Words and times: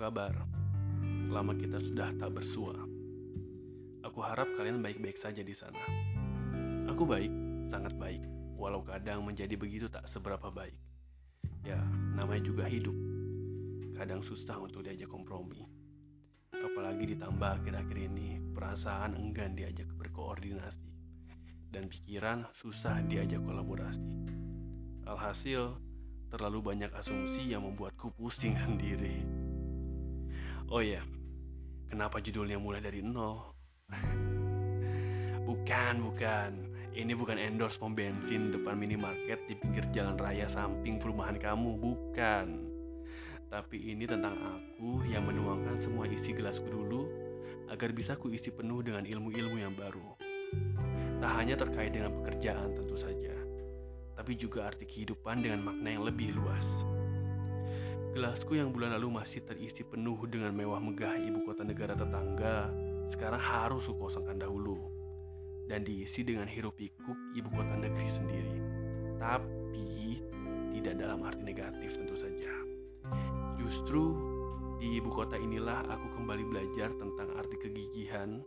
kabar? 0.00 0.32
Lama 1.28 1.52
kita 1.52 1.76
sudah 1.76 2.08
tak 2.16 2.32
bersua. 2.32 2.72
Aku 4.00 4.24
harap 4.24 4.48
kalian 4.56 4.80
baik-baik 4.80 5.20
saja 5.20 5.44
di 5.44 5.52
sana. 5.52 5.76
Aku 6.88 7.04
baik, 7.04 7.28
sangat 7.68 7.92
baik, 8.00 8.24
walau 8.56 8.80
kadang 8.80 9.20
menjadi 9.20 9.60
begitu 9.60 9.92
tak 9.92 10.08
seberapa 10.08 10.48
baik. 10.48 10.72
Ya, 11.68 11.76
namanya 12.16 12.48
juga 12.48 12.64
hidup. 12.64 12.96
Kadang 13.92 14.24
susah 14.24 14.56
untuk 14.56 14.88
diajak 14.88 15.12
kompromi. 15.12 15.68
Apalagi 16.56 17.12
ditambah 17.12 17.60
akhir-akhir 17.60 17.98
ini 18.00 18.40
perasaan 18.56 19.20
enggan 19.20 19.52
diajak 19.52 19.92
berkoordinasi 20.00 20.88
dan 21.68 21.92
pikiran 21.92 22.48
susah 22.56 23.04
diajak 23.04 23.44
kolaborasi. 23.44 24.00
Alhasil, 25.04 25.76
terlalu 26.30 26.72
banyak 26.72 26.94
asumsi 26.94 27.50
yang 27.50 27.66
membuatku 27.66 28.14
pusing 28.14 28.54
sendiri. 28.54 29.26
Oh 30.70 30.78
ya, 30.78 31.02
kenapa 31.90 32.22
judulnya 32.22 32.56
mulai 32.62 32.78
dari 32.78 33.02
nol? 33.02 33.50
bukan, 35.50 35.94
bukan. 36.06 36.50
Ini 36.90 37.14
bukan 37.14 37.38
endorse 37.38 37.78
pom 37.78 37.94
bensin 37.94 38.50
depan 38.54 38.78
minimarket 38.78 39.46
di 39.46 39.54
pinggir 39.58 39.86
jalan 39.90 40.18
raya 40.18 40.46
samping 40.46 41.02
perumahan 41.02 41.38
kamu, 41.38 41.78
bukan. 41.78 42.70
Tapi 43.50 43.90
ini 43.90 44.06
tentang 44.06 44.38
aku 44.38 45.02
yang 45.10 45.26
menuangkan 45.26 45.82
semua 45.82 46.06
isi 46.06 46.30
gelasku 46.30 46.70
dulu 46.70 47.10
agar 47.70 47.90
bisa 47.90 48.14
kuisi 48.14 48.54
penuh 48.54 48.82
dengan 48.82 49.02
ilmu-ilmu 49.02 49.58
yang 49.58 49.74
baru. 49.74 50.14
Tak 51.18 51.32
hanya 51.34 51.58
terkait 51.58 51.90
dengan 51.90 52.14
pekerjaan 52.22 52.78
tentu 52.78 52.94
saja, 52.94 53.19
tapi 54.20 54.36
juga 54.36 54.68
arti 54.68 54.84
kehidupan 54.84 55.40
dengan 55.40 55.64
makna 55.64 55.96
yang 55.96 56.04
lebih 56.04 56.36
luas. 56.36 56.68
Gelasku 58.12 58.52
yang 58.52 58.68
bulan 58.68 58.92
lalu 58.92 59.16
masih 59.16 59.40
terisi 59.48 59.80
penuh 59.80 60.20
dengan 60.28 60.52
mewah 60.52 60.76
megah 60.76 61.16
ibu 61.16 61.40
kota 61.48 61.64
negara 61.64 61.96
tetangga, 61.96 62.68
sekarang 63.08 63.40
harus 63.40 63.88
kukosongkan 63.88 64.44
dahulu 64.44 64.76
dan 65.72 65.88
diisi 65.88 66.20
dengan 66.20 66.44
hiruk 66.44 66.76
pikuk 66.76 67.16
ibu 67.32 67.48
kota 67.48 67.72
negeri 67.80 68.12
sendiri. 68.12 68.60
Tapi 69.16 70.20
tidak 70.76 71.00
dalam 71.00 71.24
arti 71.24 71.40
negatif 71.40 71.96
tentu 71.96 72.12
saja. 72.12 72.52
Justru 73.56 74.20
di 74.76 75.00
ibu 75.00 75.08
kota 75.08 75.40
inilah 75.40 75.88
aku 75.88 76.20
kembali 76.20 76.44
belajar 76.44 76.92
tentang 76.92 77.32
arti 77.40 77.56
kegigihan, 77.56 78.44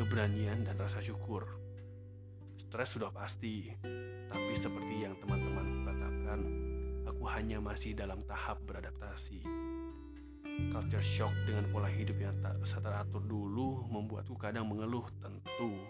keberanian, 0.00 0.64
dan 0.64 0.80
rasa 0.80 1.04
syukur. 1.04 1.44
Stres 2.70 2.94
sudah 2.94 3.10
pasti, 3.10 3.66
tapi 4.30 4.54
seperti 4.54 5.02
yang 5.02 5.18
teman-teman 5.18 5.82
katakan, 5.82 6.38
aku 7.02 7.26
hanya 7.26 7.58
masih 7.58 7.98
dalam 7.98 8.22
tahap 8.22 8.62
beradaptasi. 8.62 9.42
Culture 10.70 11.02
shock 11.02 11.34
dengan 11.50 11.66
pola 11.74 11.90
hidup 11.90 12.14
yang 12.22 12.38
tak 12.38 12.62
teratur 12.62 13.26
dulu 13.26 13.82
membuatku 13.90 14.38
kadang 14.38 14.70
mengeluh 14.70 15.02
tentu. 15.18 15.82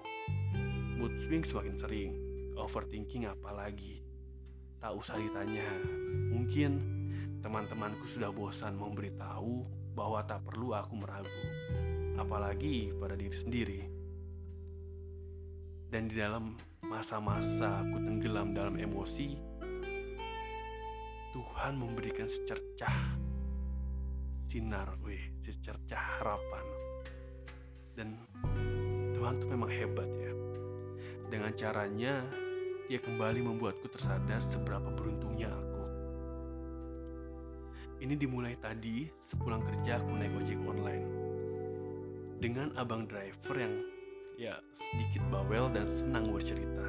Mood 0.96 1.20
swing 1.20 1.44
semakin 1.44 1.76
sering, 1.76 2.12
overthinking 2.56 3.28
apalagi. 3.28 4.00
Tak 4.80 4.96
usah 4.96 5.20
ditanya, 5.20 5.68
mungkin 6.32 6.80
teman-temanku 7.44 8.08
sudah 8.08 8.32
bosan 8.32 8.80
memberitahu 8.80 9.68
bahwa 9.92 10.24
tak 10.24 10.48
perlu 10.48 10.72
aku 10.72 10.96
meragu, 10.96 11.44
apalagi 12.16 12.88
pada 12.96 13.20
diri 13.20 13.36
sendiri. 13.36 13.99
Dan 15.90 16.06
di 16.06 16.22
dalam 16.22 16.54
masa-masa 16.86 17.82
aku 17.82 17.98
tenggelam 17.98 18.54
dalam 18.54 18.78
emosi, 18.78 19.34
Tuhan 21.34 21.74
memberikan 21.74 22.30
secercah 22.30 23.18
sinar, 24.46 24.94
weh, 25.02 25.34
secercah 25.42 26.22
harapan. 26.22 26.66
Dan 27.98 28.14
Tuhan 29.18 29.42
tuh 29.42 29.50
memang 29.50 29.70
hebat 29.70 30.06
ya. 30.06 30.34
Dengan 31.26 31.50
caranya, 31.58 32.22
dia 32.86 33.02
kembali 33.02 33.42
membuatku 33.42 33.90
tersadar 33.90 34.38
seberapa 34.46 34.94
beruntungnya 34.94 35.50
aku. 35.50 35.84
Ini 37.98 38.14
dimulai 38.14 38.54
tadi 38.62 39.10
sepulang 39.26 39.66
kerja 39.66 39.98
aku 39.98 40.10
naik 40.14 40.38
ojek 40.38 40.58
online. 40.62 41.06
Dengan 42.38 42.74
abang 42.78 43.10
driver 43.10 43.58
yang 43.58 43.74
ya 44.40 44.56
sedikit 44.72 45.20
bawel 45.28 45.68
dan 45.68 45.84
senang 45.84 46.32
bercerita. 46.32 46.88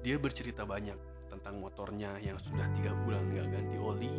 Dia 0.00 0.16
bercerita 0.16 0.64
banyak 0.64 0.96
tentang 1.28 1.60
motornya 1.60 2.16
yang 2.24 2.40
sudah 2.40 2.64
tiga 2.72 2.96
bulan 3.04 3.28
gak 3.36 3.52
ganti 3.52 3.76
oli, 3.76 4.16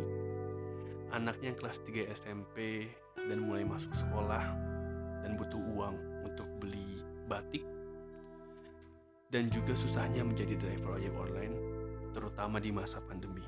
anaknya 1.10 1.58
kelas 1.58 1.82
3 1.82 2.14
SMP 2.14 2.86
dan 3.18 3.42
mulai 3.42 3.66
masuk 3.66 3.90
sekolah 3.98 4.46
dan 5.26 5.34
butuh 5.34 5.58
uang 5.58 5.98
untuk 6.22 6.46
beli 6.62 7.02
batik, 7.26 7.66
dan 9.34 9.50
juga 9.50 9.74
susahnya 9.74 10.22
menjadi 10.22 10.54
driver 10.54 11.02
ojek 11.02 11.10
online, 11.18 11.54
terutama 12.14 12.62
di 12.62 12.70
masa 12.70 13.02
pandemi. 13.02 13.42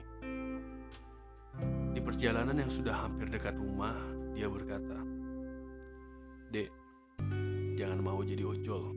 Di 1.95 2.03
perjalanan 2.03 2.67
yang 2.67 2.73
sudah 2.73 2.99
hampir 2.99 3.31
dekat 3.31 3.55
rumah, 3.55 3.95
dia 4.35 4.51
berkata, 4.51 4.99
Dek, 6.51 6.80
jangan 7.81 7.97
mau 8.05 8.21
jadi 8.21 8.45
ojol. 8.45 8.93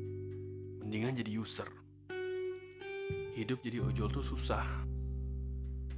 Mendingan 0.83 1.15
jadi 1.15 1.31
user. 1.39 1.71
Hidup 3.31 3.63
jadi 3.63 3.79
ojol 3.79 4.11
tuh 4.11 4.27
susah. 4.27 4.83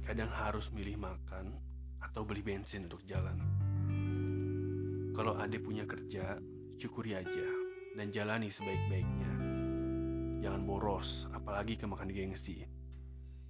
Kadang 0.06 0.30
harus 0.30 0.70
milih 0.70 0.94
makan 0.94 1.50
atau 1.98 2.22
beli 2.22 2.46
bensin 2.46 2.86
untuk 2.86 3.02
jalan. 3.02 3.42
Kalau 5.18 5.34
adik 5.34 5.66
punya 5.66 5.82
kerja, 5.82 6.38
syukuri 6.78 7.18
aja 7.18 7.48
dan 7.98 8.14
jalani 8.14 8.54
sebaik-baiknya. 8.54 9.34
Jangan 10.46 10.62
boros, 10.62 11.26
apalagi 11.34 11.74
kemakan 11.74 12.06
gengsi. 12.06 12.62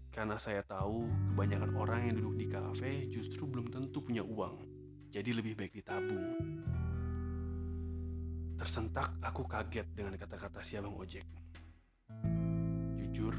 Karena 0.08 0.40
saya 0.40 0.64
tahu 0.64 1.04
kebanyakan 1.36 1.76
orang 1.76 2.00
yang 2.08 2.24
duduk 2.24 2.40
di 2.40 2.46
kafe 2.48 3.04
justru 3.12 3.44
belum 3.44 3.68
tentu 3.68 4.00
punya 4.00 4.24
uang, 4.24 4.64
jadi 5.12 5.28
lebih 5.36 5.60
baik 5.60 5.76
ditabung. 5.76 6.40
Tersentak 8.56 9.20
aku 9.20 9.44
kaget 9.44 9.84
dengan 9.92 10.16
kata-kata 10.16 10.64
si 10.64 10.80
abang 10.80 10.96
ojek. 10.96 11.28
Jujur, 12.96 13.36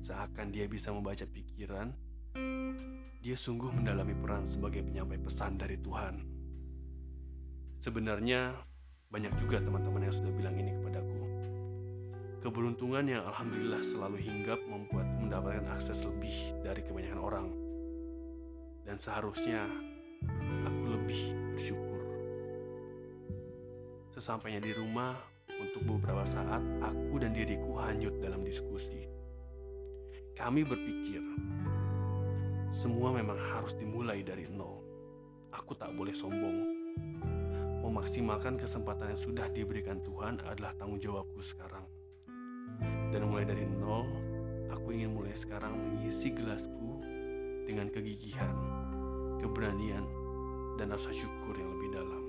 seakan 0.00 0.48
dia 0.48 0.64
bisa 0.64 0.88
membaca 0.88 1.28
pikiran, 1.28 1.92
dia 3.20 3.36
sungguh 3.36 3.68
mendalami 3.68 4.16
peran 4.16 4.48
sebagai 4.48 4.80
penyampai 4.80 5.20
pesan 5.20 5.60
dari 5.60 5.76
Tuhan. 5.76 6.24
Sebenarnya, 7.84 8.56
banyak 9.08 9.36
juga 9.36 9.60
teman-teman 9.60 10.08
yang 10.08 10.14
sudah 10.16 10.32
bilang 10.32 10.56
ini 10.56 10.72
kepadaku. 10.80 11.20
Keberuntungan 12.38 13.04
yang 13.04 13.26
alhamdulillah 13.28 13.82
selalu 13.84 14.22
hinggap 14.22 14.60
membuat 14.64 15.08
mendapatkan 15.18 15.66
akses 15.76 16.06
lebih 16.06 16.56
dari 16.64 16.80
kebanyakan 16.80 17.20
orang. 17.20 17.48
Dan 18.86 18.96
seharusnya 18.96 19.68
aku 20.64 20.84
lebih 20.96 21.36
bersyukur. 21.56 21.87
Sesampainya 24.18 24.58
di 24.58 24.74
rumah, 24.74 25.14
untuk 25.62 25.86
beberapa 25.86 26.26
saat 26.26 26.58
aku 26.82 27.22
dan 27.22 27.30
diriku 27.30 27.78
hanyut 27.78 28.18
dalam 28.18 28.42
diskusi. 28.42 29.06
Kami 30.34 30.66
berpikir, 30.66 31.22
semua 32.74 33.14
memang 33.14 33.38
harus 33.38 33.78
dimulai 33.78 34.26
dari 34.26 34.50
nol. 34.50 34.82
Aku 35.54 35.78
tak 35.78 35.94
boleh 35.94 36.18
sombong. 36.18 36.66
Memaksimalkan 37.86 38.58
kesempatan 38.58 39.14
yang 39.14 39.22
sudah 39.22 39.46
diberikan 39.54 40.02
Tuhan 40.02 40.42
adalah 40.42 40.74
tanggung 40.74 40.98
jawabku 40.98 41.38
sekarang. 41.38 41.86
Dan 43.14 43.22
mulai 43.22 43.46
dari 43.46 43.70
nol, 43.70 44.02
aku 44.74 44.98
ingin 44.98 45.14
mulai 45.14 45.38
sekarang 45.38 45.78
mengisi 45.78 46.34
gelasku 46.34 47.06
dengan 47.70 47.86
kegigihan, 47.86 48.50
keberanian, 49.38 50.02
dan 50.74 50.90
rasa 50.90 51.14
syukur 51.14 51.54
yang 51.54 51.70
lebih 51.78 52.02
dalam. 52.02 52.27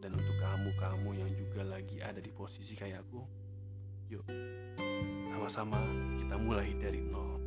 Dan 0.00 0.16
untuk 0.16 0.36
kamu-kamu 0.40 1.10
yang 1.20 1.30
juga 1.36 1.62
lagi 1.64 2.00
ada 2.00 2.20
di 2.20 2.32
posisi 2.32 2.72
kayak 2.72 3.04
aku, 3.04 3.20
yuk 4.08 4.24
sama-sama 5.32 5.80
kita 6.16 6.40
mulai 6.40 6.72
dari 6.80 7.04
nol. 7.04 7.43